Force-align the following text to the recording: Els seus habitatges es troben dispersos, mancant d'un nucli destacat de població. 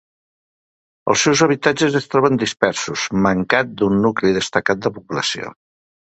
Els 1.13 1.25
seus 1.25 1.41
habitatges 1.47 1.97
es 1.99 2.07
troben 2.13 2.39
dispersos, 2.43 3.03
mancant 3.25 3.75
d'un 3.81 3.99
nucli 4.07 4.31
destacat 4.39 4.81
de 4.87 4.93
població. 4.97 5.53